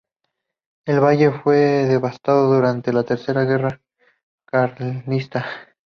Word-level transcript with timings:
El 0.85 0.99
valle 0.99 1.31
fue 1.31 1.55
devastado 1.85 2.51
durante 2.55 2.91
la 2.91 3.03
Tercera 3.03 3.43
Guerra 3.45 3.81
Carlista. 4.45 5.45